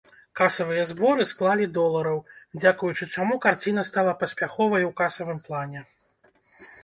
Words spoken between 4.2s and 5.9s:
паспяховай ў касавым плане.